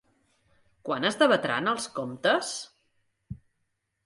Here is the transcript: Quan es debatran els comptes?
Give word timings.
Quan 0.87 1.05
es 1.09 1.19
debatran 1.19 1.73
els 1.75 1.85
comptes? 1.99 2.51